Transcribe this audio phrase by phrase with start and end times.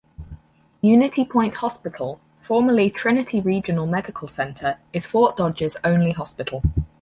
[0.81, 6.63] Unity Point Hospital, formerly Trinity Regional Medical Center, is Fort Dodge's only hospital.